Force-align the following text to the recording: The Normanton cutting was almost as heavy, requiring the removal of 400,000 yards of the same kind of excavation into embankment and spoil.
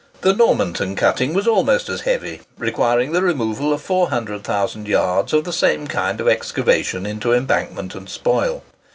The 0.21 0.33
Normanton 0.33 0.95
cutting 0.95 1.31
was 1.35 1.47
almost 1.47 1.87
as 1.87 2.01
heavy, 2.01 2.41
requiring 2.57 3.11
the 3.11 3.21
removal 3.21 3.71
of 3.71 3.83
400,000 3.83 4.87
yards 4.87 5.31
of 5.31 5.43
the 5.43 5.53
same 5.53 5.85
kind 5.85 6.19
of 6.19 6.27
excavation 6.27 7.05
into 7.05 7.33
embankment 7.33 7.93
and 7.93 8.09
spoil. 8.09 8.63